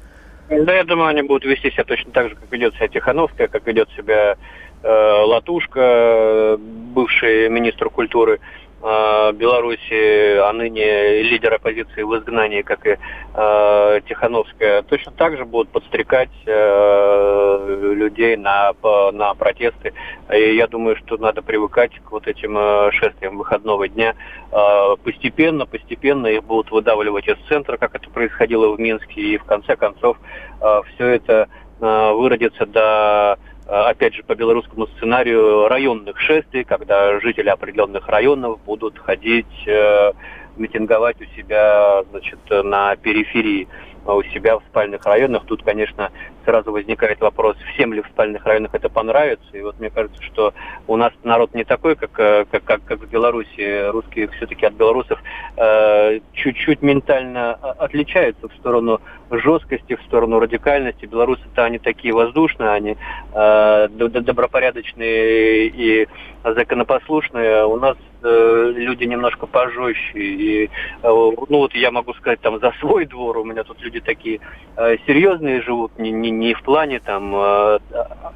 [0.49, 3.65] Да, я думаю, они будут вести себя точно так же, как ведет себя Тихановская, как
[3.65, 4.37] ведет себя
[4.85, 8.39] Латушка, бывший министр культуры
[8.85, 12.97] э, Беларуси, а ныне лидер оппозиции в изгнании, как и
[13.33, 18.73] э, Тихановская, точно так же будут подстрекать э, людей на,
[19.11, 19.93] на протесты.
[20.33, 24.15] И я думаю, что надо привыкать к вот этим э, шествиям выходного дня.
[24.51, 29.43] Э, постепенно, постепенно их будут выдавливать из центра, как это происходило в Минске, и в
[29.45, 30.17] конце концов
[30.61, 31.49] э, все это
[31.81, 38.59] э, выродится до Э, опять же, по белорусскому сценарию районных шествий, когда жители определенных районов
[38.65, 40.11] будут ходить, э,
[40.57, 43.67] митинговать у себя значит, на периферии
[44.05, 45.45] у себя в спальных районах.
[45.47, 46.11] Тут, конечно,
[46.45, 49.45] сразу возникает вопрос, всем ли в спальных районах это понравится.
[49.53, 50.53] И вот мне кажется, что
[50.87, 53.89] у нас народ не такой, как, э, как, как, как в Беларуси.
[53.89, 55.19] Русские все-таки от белорусов
[55.57, 61.05] э, чуть-чуть ментально отличаются в сторону жесткости, в сторону радикальности.
[61.05, 62.97] Белорусы-то они такие воздушные, они
[63.33, 66.07] э, добропорядочные и
[66.43, 67.65] законопослушные.
[67.65, 70.19] У нас э, люди немножко пожестче.
[70.19, 70.67] И, э,
[71.03, 74.39] ну вот я могу сказать там за свой двор, у меня тут люди такие
[74.77, 77.79] э, серьезные живут, не, не, не в плане там э,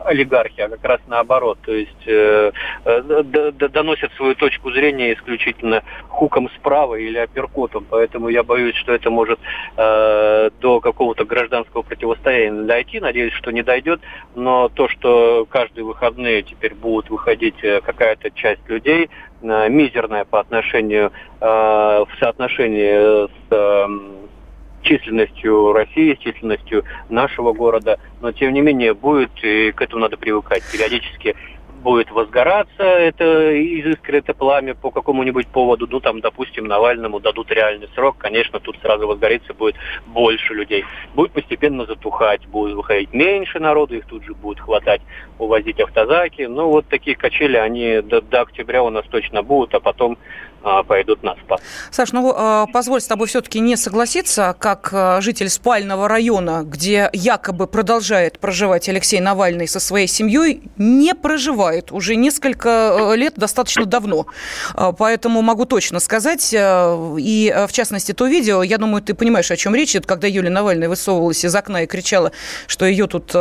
[0.06, 1.60] олигархи, а как раз наоборот.
[1.64, 2.52] То есть э,
[2.86, 7.86] э, доносят свою точку зрения исключительно хуком справа или апперкотом.
[7.90, 9.40] Поэтому я боюсь, что это может
[9.76, 13.00] до какого-то гражданского противостояния дойти.
[13.00, 14.02] Надеюсь, что не дойдет.
[14.36, 19.10] Но то, что каждые выходные теперь будут выходить какая-то часть людей,
[19.42, 23.88] мизерная по отношению э, в соотношении с э,
[24.82, 30.18] численностью России, с численностью нашего города, но тем не менее будет, и к этому надо
[30.18, 30.63] привыкать.
[30.72, 31.36] Периодически
[31.80, 37.52] будет возгораться это из искры, это пламя по какому-нибудь поводу, ну там, допустим, Навальному дадут
[37.52, 39.76] реальный срок, конечно, тут сразу возгорится будет
[40.08, 40.86] больше людей.
[41.15, 45.02] Будет постепенно затухать, будет выходить меньше народу, их тут же будет хватать,
[45.38, 46.44] увозить автозаки.
[46.44, 50.18] Ну вот такие качели, они до, до октября у нас точно будут, а потом
[50.88, 51.62] пойдут на спад.
[51.91, 57.10] Саш, ну а, позволь с тобой все-таки не согласиться, как а, житель спального района, где
[57.13, 64.26] якобы продолжает проживать Алексей Навальный со своей семьей, не проживает уже несколько лет, достаточно давно.
[64.98, 69.76] Поэтому могу точно сказать, и в частности то видео, я думаю, ты понимаешь, о чем
[69.76, 72.32] речь, это когда Юлия Навальная высовывалась из окна и кричала,
[72.67, 73.34] что ее тут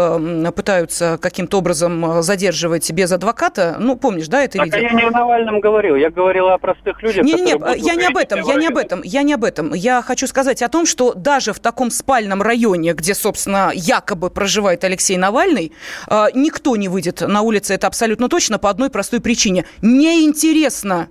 [0.55, 3.77] пытаются каким-то образом задерживать без адвоката.
[3.79, 4.81] Ну, помнишь, да, это так видео?
[4.81, 7.95] я не о Навальном говорил, я говорила о простых людях людях, не, не, не, я
[7.95, 9.75] не об этом, я не об этом, я не об этом.
[9.75, 14.85] Я хочу сказать о том, что даже в таком спальном районе, где, собственно, якобы проживает
[14.85, 15.73] Алексей Навальный,
[16.09, 19.65] э, никто не выйдет на улицы, это абсолютно точно, по одной простой причине.
[19.83, 21.09] Неинтересно.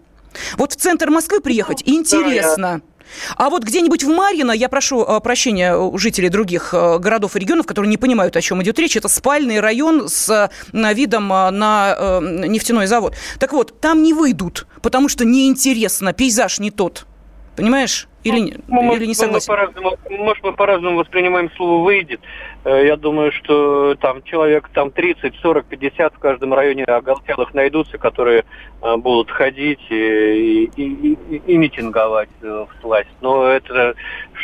[0.58, 2.82] Вот в центр Москвы приехать интересно.
[3.36, 7.39] А вот где-нибудь в Марьино, я прошу э, прощения у жителей других э, городов и
[7.39, 12.88] регионов, которые не понимают, о чем идет речь, это спальный район с видом на нефтяной
[12.88, 13.15] завод.
[13.39, 17.06] Так вот, там не выйдут, потому что неинтересно, пейзаж не тот.
[17.56, 18.08] Понимаешь?
[18.24, 19.52] Или, ну, или не согласен?
[19.52, 22.20] Мы по-разному, может, мы по-разному воспринимаем слово «выйдет».
[22.67, 27.97] Э, я думаю, что там человек там 30, 40, 50 в каждом районе оголтелых найдутся,
[27.97, 28.43] которые
[28.82, 33.07] э, будут ходить и, и, и, и митинговать э, в власть.
[33.22, 33.95] Но это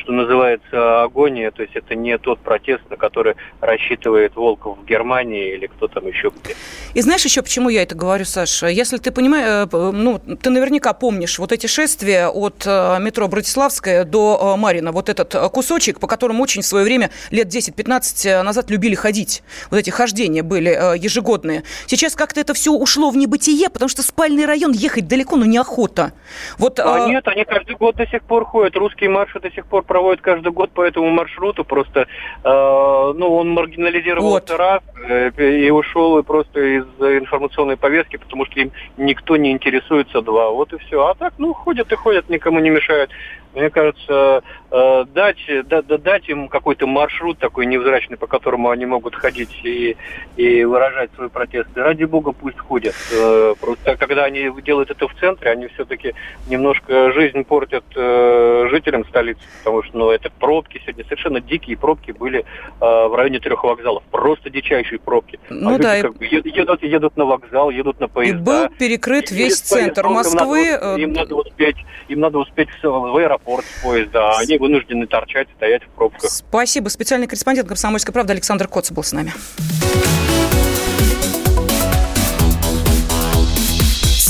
[0.03, 5.53] что называется агония, то есть это не тот протест, на который рассчитывает Волков в Германии
[5.53, 6.55] или кто там еще где.
[6.93, 8.67] И знаешь еще, почему я это говорю, Саша?
[8.67, 14.03] Если ты понимаешь, э, ну, ты наверняка помнишь вот эти шествия от э, метро Братиславская
[14.03, 18.69] до э, Марина, вот этот кусочек, по которому очень в свое время, лет 10-15 назад
[18.69, 19.41] любили ходить.
[19.71, 21.63] Вот эти хождения были ежегодные.
[21.87, 26.11] Сейчас как-то это все ушло в небытие, потому что спальный район ехать далеко, ну, неохота.
[26.57, 27.09] Вот, а, а...
[27.09, 28.75] Нет, они каждый год до сих пор ходят.
[28.75, 31.63] Русские марши до сих пор проводят каждый год по этому маршруту.
[31.63, 32.03] Просто, э,
[32.43, 34.57] ну, он маргинализировался вот.
[34.57, 40.23] раз э, и ушел и просто из информационной повестки, потому что им никто не интересуется
[40.23, 40.49] два.
[40.49, 41.05] Вот и все.
[41.05, 43.11] А так, ну, ходят и ходят, никому не мешают.
[43.53, 44.41] Мне кажется,
[44.73, 49.95] э, дать, да, дать им какой-то маршрут такой невзрачный, по которому они могут ходить и,
[50.35, 51.81] и выражать свои протесты.
[51.81, 52.95] Ради бога, пусть ходят.
[53.13, 56.13] Э, просто когда они делают это в центре, они все-таки
[56.47, 62.11] немножко жизнь портят э, жителям столицы, потому что ну, это пробки сегодня, совершенно дикие пробки
[62.11, 62.45] были
[62.79, 64.03] в районе трех вокзалов.
[64.11, 65.39] Просто дичайшие пробки.
[65.49, 66.01] Ну а да.
[66.01, 68.37] Как бы, едут, едут на вокзал, едут на поезда.
[68.37, 70.79] И был перекрыт весь центр Москвы.
[70.97, 75.49] Им надо, успеть, им надо успеть в аэропорт аэропорт с поезда, а они вынуждены торчать,
[75.57, 76.31] стоять в пробках.
[76.31, 76.87] Спасибо.
[76.87, 79.33] Специальный корреспондент «Комсомольской правды» Александр Коц был с нами.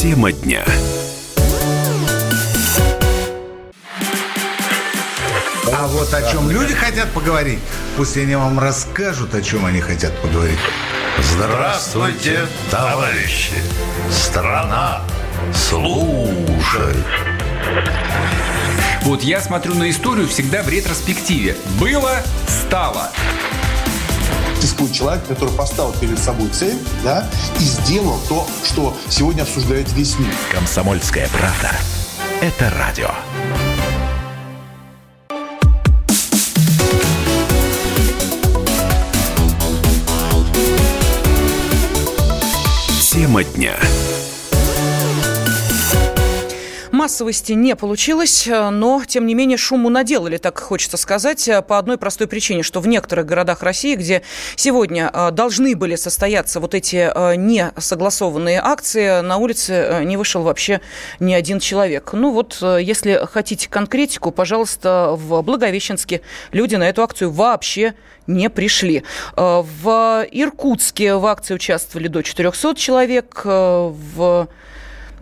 [0.01, 0.63] Тема дня.
[5.71, 7.59] А вот о чем люди хотят поговорить,
[7.95, 10.57] пусть они вам расскажут, о чем они хотят поговорить.
[11.19, 12.39] Здравствуйте,
[12.71, 13.53] товарищи!
[14.09, 15.01] Страна
[15.53, 17.05] служит!
[19.03, 21.57] Вот я смотрю на историю всегда в ретроспективе.
[21.77, 23.11] Было, стало.
[24.61, 27.29] Существует человек, который поставил перед собой цель, да,
[27.59, 30.33] и сделал то, что сегодня обсуждает весь мир.
[30.53, 31.71] Комсомольская правда.
[32.39, 33.09] Это радио.
[43.11, 43.75] Тема дня
[47.03, 52.27] массовости не получилось, но, тем не менее, шуму наделали, так хочется сказать, по одной простой
[52.27, 54.21] причине, что в некоторых городах России, где
[54.55, 60.43] сегодня э, должны были состояться вот эти э, несогласованные акции, на улице э, не вышел
[60.43, 60.79] вообще
[61.19, 62.13] ни один человек.
[62.13, 66.21] Ну вот, если хотите конкретику, пожалуйста, в Благовещенске
[66.53, 67.95] люди на эту акцию вообще
[68.27, 69.03] не пришли.
[69.35, 74.47] В Иркутске в акции участвовали до 400 человек, в Э,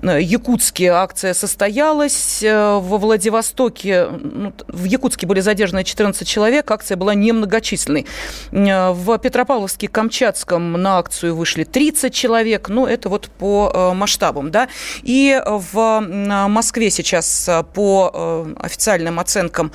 [0.01, 2.41] Якутске акция состоялась.
[2.41, 8.07] Э, во Владивостоке, ну, в Якутске были задержаны 14 человек, акция была немногочисленной.
[8.51, 14.67] Э, в Петропавловске, Камчатском на акцию вышли 30 человек, ну, это вот по масштабам, да.
[15.03, 15.99] И в
[16.47, 19.71] Москве сейчас по официальным оценкам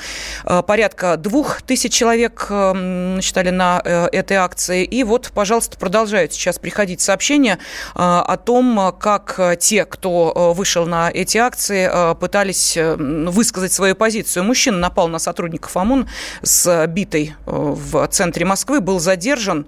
[0.67, 4.85] порядка двух тысяч человек насчитали на этой акции.
[4.85, 7.59] И вот, пожалуйста, продолжают сейчас приходить сообщения
[7.95, 13.95] о том, как те, кто Э, вышел на эти акции, э, пытались э, высказать свою
[13.95, 14.45] позицию.
[14.45, 16.09] Мужчина напал на сотрудников ОМОН
[16.43, 19.67] с битой в центре Москвы, был задержан.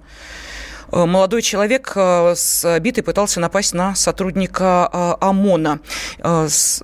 [0.91, 5.79] Э, молодой человек э, с битой пытался напасть на сотрудника э, ОМОНа.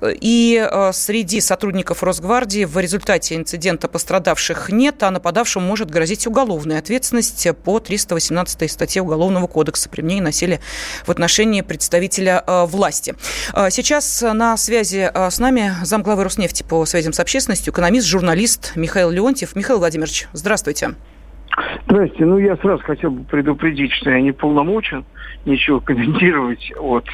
[0.04, 7.48] И среди сотрудников Росгвардии в результате инцидента пострадавших нет, а нападавшему может грозить уголовная ответственность
[7.64, 10.60] по 318 статье Уголовного кодекса применение насилия
[11.06, 13.16] в отношении представителя власти.
[13.70, 19.56] Сейчас на связи с нами замглавы Роснефти по связям с общественностью, экономист, журналист Михаил Леонтьев.
[19.56, 20.96] Михаил Владимирович, здравствуйте.
[21.86, 22.26] Здрасте.
[22.26, 25.06] Ну, я сразу хотел бы предупредить, что я не полномочен
[25.46, 27.06] ничего комментировать от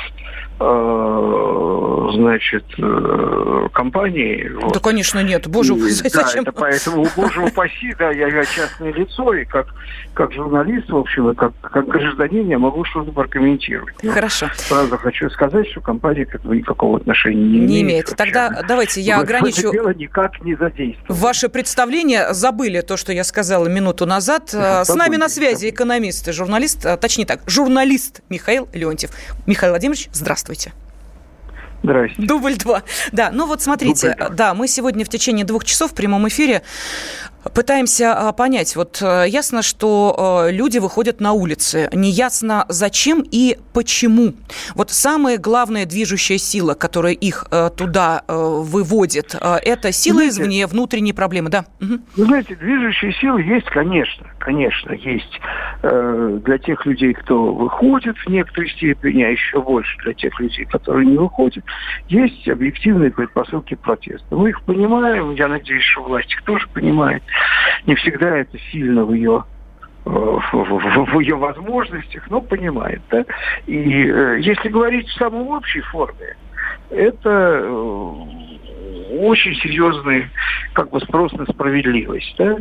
[2.14, 4.50] значит, э, компании.
[4.54, 4.80] Да, вот.
[4.80, 5.48] конечно, нет.
[5.48, 6.44] Боже, и, зачем?
[6.44, 9.68] Да, это поэтому, боже упаси, да, я, я частное лицо, и как,
[10.14, 13.96] как журналист, в общем, и как, как гражданин я могу что-то прокомментировать.
[14.04, 14.50] Но Хорошо.
[14.56, 17.82] Сразу хочу сказать, что компания к этому никакого отношения не, не имеет.
[17.82, 18.10] имеет.
[18.10, 18.16] Вообще.
[18.24, 19.70] Тогда давайте я в, ограничу...
[19.70, 21.16] Это дело никак не задействовано.
[21.22, 24.52] Ваше представление забыли то, что я сказала минуту назад.
[24.62, 29.10] Да, С нами на связи экономист и журналист, а, точнее так, журналист Михаил Леонтьев.
[29.48, 30.51] Михаил Владимирович, здравствуйте.
[30.52, 30.74] Здравствуйте.
[31.84, 32.22] Здрасте.
[32.22, 32.84] Дубль два.
[33.12, 36.62] Да, ну вот смотрите, да, мы сегодня в течение двух часов в прямом эфире
[37.44, 38.76] Пытаемся а, понять.
[38.76, 41.90] Вот э, ясно, что э, люди выходят на улицы.
[41.92, 44.34] Неясно, зачем и почему.
[44.76, 51.14] Вот самая главная движущая сила, которая их э, туда выводит, это сила знаете, извне, внутренние
[51.14, 51.66] проблемы, да?
[51.80, 55.40] Вы знаете, движущая сила есть, конечно, конечно, есть
[55.82, 61.08] для тех людей, кто выходит в некоторой степени, а еще больше для тех людей, которые
[61.08, 61.64] не выходят,
[62.10, 64.36] есть объективные предпосылки протеста.
[64.36, 67.24] Мы их понимаем, я надеюсь, что власть их тоже понимает
[67.86, 69.44] не всегда это сильно в ее
[70.06, 73.26] э, в, в, в ее возможностях, но понимает, да.
[73.68, 76.36] И э, если говорить в самой общей форме,
[76.90, 78.52] это э,
[79.20, 80.30] очень серьезный
[80.74, 82.58] как бы спрос на справедливость, да?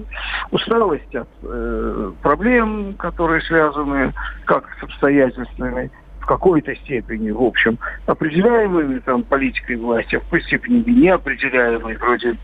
[0.50, 4.12] усталость от э, проблем, которые связаны
[4.44, 5.90] как с обстоятельствами
[6.30, 7.76] какой-то степени, в общем,
[8.06, 12.36] определяемыми там политикой власти, а в какой степени неопределяемой, вроде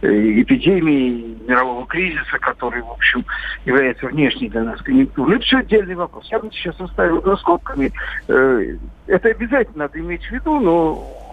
[0.00, 3.26] э, эпидемии, мирового кризиса, который, в общем,
[3.66, 5.36] является внешней для нас конъюнктурой.
[5.36, 6.26] Это все отдельный вопрос.
[6.30, 7.92] Я бы сейчас оставил за скобками.
[8.28, 8.76] Э,
[9.06, 11.25] это обязательно надо иметь в виду, но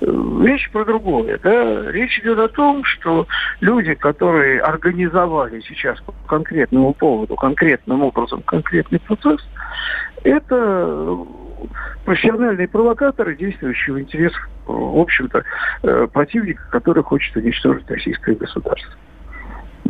[0.00, 1.38] Речь про другое.
[1.42, 1.90] Да?
[1.90, 3.26] Речь идет о том, что
[3.60, 9.40] люди, которые организовали сейчас по конкретному поводу, конкретным образом конкретный процесс,
[10.24, 11.18] это
[12.04, 15.44] профессиональные провокаторы, действующие в интересах, в общем-то,
[15.82, 18.92] э, противника, который хочет уничтожить российское государство.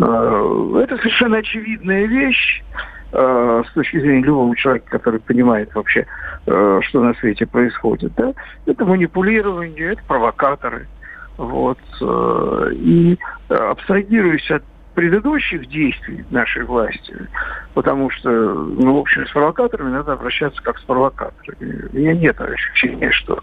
[0.01, 2.62] Э, это совершенно очевидная вещь
[3.13, 6.07] э, с точки зрения любого человека, который понимает вообще,
[6.45, 8.13] что на свете происходит.
[8.17, 8.33] Да?
[8.67, 10.89] Это манипулирование, это провокаторы.
[11.37, 11.79] Вот.
[12.73, 13.17] И
[13.49, 17.16] абстрагируясь от предыдущих действий нашей власти,
[17.74, 21.88] потому что, ну, в общем, с провокаторами надо обращаться как с провокаторами.
[21.93, 23.40] У меня нет ощущения, что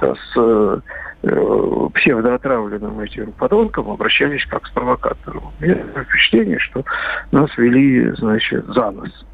[0.00, 5.52] с э, псевдоотравленным этим подонком обращались как с провокатором.
[5.60, 6.84] У меня впечатление, что
[7.32, 9.26] нас вели, значит, за нос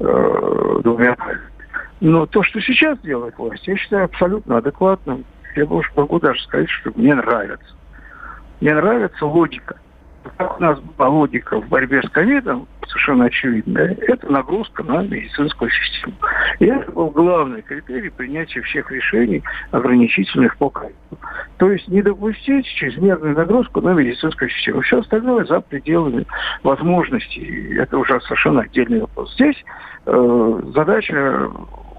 [0.00, 1.16] э, двумя
[2.00, 5.24] Но то, что сейчас делает власть, я считаю абсолютно адекватным.
[5.56, 5.66] Я
[5.96, 7.74] могу даже сказать, что мне нравится.
[8.60, 9.76] Мне нравится логика–
[10.36, 15.70] как у нас была логика в борьбе с ковидом, совершенно очевидная, это нагрузка на медицинскую
[15.70, 16.14] систему.
[16.58, 20.94] И это был главный критерий принятия всех решений ограничительных по ковиду.
[21.58, 24.80] То есть не допустить чрезмерную нагрузку на медицинскую систему.
[24.82, 26.26] Все остальное за пределами
[26.62, 27.76] возможностей.
[27.78, 29.32] Это уже совершенно отдельный вопрос.
[29.34, 29.56] Здесь
[30.06, 31.50] э, задача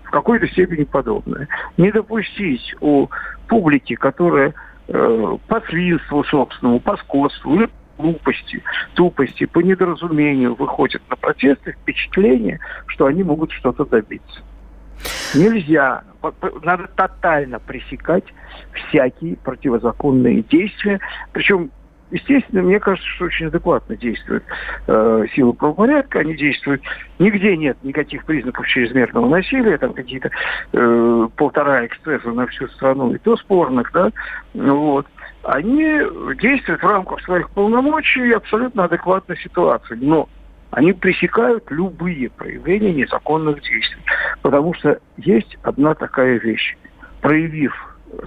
[0.04, 1.48] в какой-то степени подобная.
[1.78, 3.08] Не допустить у
[3.48, 4.54] публики, которая
[4.88, 7.70] э, по свинству собственному, по скотству или
[8.00, 14.42] глупости, тупости, по недоразумению выходят на протесты, впечатление, что они могут что-то добиться.
[15.36, 16.04] Нельзя,
[16.64, 18.24] надо тотально пресекать
[18.74, 21.00] всякие противозаконные действия.
[21.32, 21.72] Причем,
[22.12, 24.44] естественно, мне кажется, что очень адекватно действуют
[24.88, 26.20] э, силы правопорядка.
[26.20, 26.82] Они действуют,
[27.20, 30.32] нигде нет никаких признаков чрезмерного насилия, там какие-то
[30.74, 34.12] э, полтора эксцесса на всю страну, и то спорных, да,
[34.54, 35.06] вот
[35.44, 36.02] они
[36.42, 39.98] действуют в рамках своих полномочий абсолютно адекватной ситуации.
[40.00, 40.28] Но
[40.72, 44.02] они пресекают любые проявления незаконных действий.
[44.42, 46.78] Потому что есть одна такая вещь.
[47.22, 47.74] Проявив,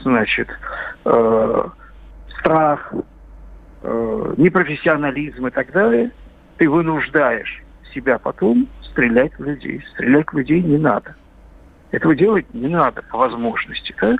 [0.00, 0.48] значит,
[1.04, 1.64] э,
[2.38, 2.92] страх,
[3.82, 6.10] э, непрофессионализм и так далее,
[6.58, 7.62] ты вынуждаешь
[7.94, 9.84] себя потом стрелять в людей.
[9.94, 11.14] Стрелять в людей не надо.
[11.90, 13.94] Этого делать не надо по возможности.
[14.00, 14.16] Да?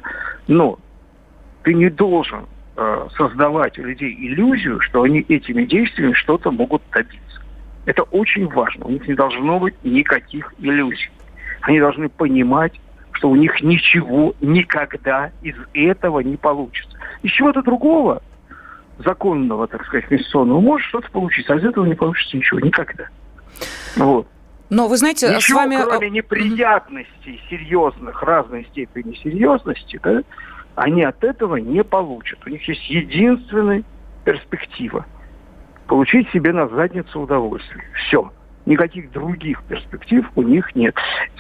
[0.47, 0.78] Но
[1.62, 2.47] ты не должен
[3.16, 7.42] создавать у людей иллюзию, что они этими действиями что-то могут добиться.
[7.84, 8.86] Это очень важно.
[8.86, 11.10] У них не должно быть никаких иллюзий.
[11.62, 12.72] Они должны понимать,
[13.12, 16.96] что у них ничего никогда из этого не получится.
[17.22, 18.22] Из чего-то другого,
[18.98, 23.04] законного, так сказать, конституционного, может что-то получиться, а из этого не получится ничего никогда.
[23.96, 24.26] Вот.
[24.70, 25.76] Но вы знаете, Ничего, с вами...
[25.84, 30.22] кроме неприятностей серьезных, разной степени серьезности, да,
[30.74, 32.38] они от этого не получат.
[32.46, 33.82] У них есть единственная
[34.24, 35.06] перспектива–
[35.92, 37.84] получить себе на задницу удовольствие.
[37.92, 38.32] Все.
[38.64, 40.94] Никаких других перспектив у них нет.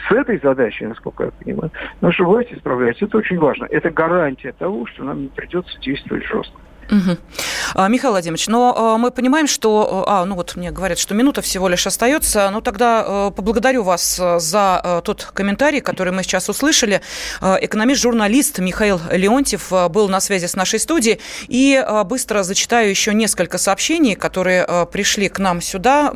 [0.08, 1.70] С этой задачей, насколько я понимаю,
[2.02, 3.06] наша власть справляется.
[3.06, 3.64] Это очень важно.
[3.64, 6.58] Это гарантия того, что нам не придется действовать жестко.
[6.90, 7.88] Угу.
[7.88, 11.68] Михаил Владимирович, но а, мы понимаем, что, а, ну вот мне говорят, что минута всего
[11.68, 17.00] лишь остается, ну тогда а, поблагодарю вас за а, тот комментарий, который мы сейчас услышали.
[17.40, 24.14] Экономист-журналист Михаил Леонтьев был на связи с нашей студией, и быстро зачитаю еще несколько сообщений,
[24.14, 26.12] которые пришли к нам сюда.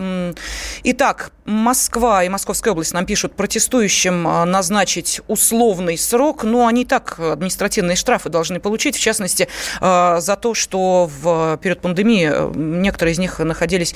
[0.85, 6.85] Итак, Москва и Московская область нам пишут протестующим а, назначить условный срок, но они и
[6.85, 9.49] так административные штрафы должны получить, в частности,
[9.81, 13.95] а, за то, что в период пандемии некоторые из них находились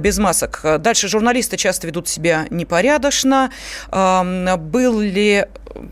[0.00, 0.62] без масок.
[0.78, 3.50] Дальше журналисты часто ведут себя непорядочно.
[3.90, 5.46] Был ли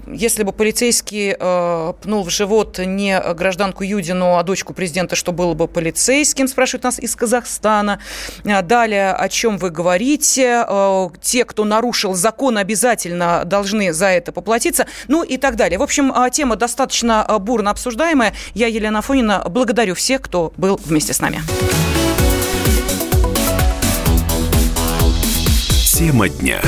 [0.07, 5.55] если бы полицейский э, пнул в живот не гражданку Юдину, а дочку президента, что было
[5.55, 8.01] бы полицейским, спрашивают нас из Казахстана.
[8.45, 10.65] Э, далее, о чем вы говорите?
[10.69, 14.87] Э, те, кто нарушил закон, обязательно должны за это поплатиться.
[15.09, 15.79] Ну и так далее.
[15.79, 18.35] В общем, э, тема достаточно э, бурно обсуждаемая.
[18.55, 21.43] Я, Елена Фонина, благодарю всех, кто был вместе с нами.
[25.95, 26.61] Тема дня.